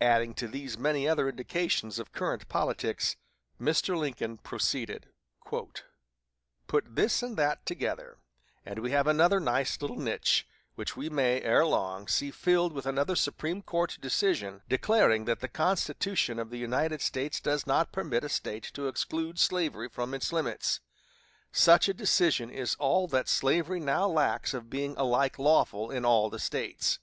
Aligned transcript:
Adding 0.00 0.32
to 0.36 0.48
these 0.48 0.78
many 0.78 1.06
other 1.06 1.28
indications 1.28 1.98
of 1.98 2.12
current 2.12 2.48
politics, 2.48 3.16
Mr. 3.60 3.94
Lincoln 3.94 4.38
proceeded: 4.38 5.10
"Put 5.46 5.84
this 6.88 7.22
and 7.22 7.36
that 7.36 7.66
together, 7.66 8.16
and 8.64 8.78
we 8.78 8.92
have 8.92 9.06
another 9.06 9.38
nice 9.38 9.78
little 9.82 9.98
niche, 9.98 10.46
which 10.76 10.96
we 10.96 11.10
may, 11.10 11.42
ere 11.42 11.66
long, 11.66 12.08
see 12.08 12.30
filled 12.30 12.72
with 12.72 12.86
another 12.86 13.14
Supreme 13.14 13.60
Court 13.60 13.98
decision 14.00 14.62
declaring 14.66 15.26
that 15.26 15.40
the 15.40 15.46
Constitution 15.48 16.38
of 16.38 16.48
the 16.48 16.56
United 16.56 17.02
States 17.02 17.38
does 17.38 17.66
not 17.66 17.92
permit 17.92 18.24
a 18.24 18.30
State 18.30 18.64
to 18.72 18.88
exclude 18.88 19.38
slavery 19.38 19.90
from 19.90 20.14
its 20.14 20.32
limits.... 20.32 20.80
Such 21.52 21.86
a 21.86 21.92
decision 21.92 22.48
is 22.48 22.76
all 22.76 23.06
that 23.08 23.28
slavery 23.28 23.78
now 23.78 24.06
lacks 24.08 24.54
of 24.54 24.70
being 24.70 24.96
alike 24.96 25.38
lawful 25.38 25.90
in 25.90 26.06
all 26.06 26.30
the 26.30 26.38
States.... 26.38 26.98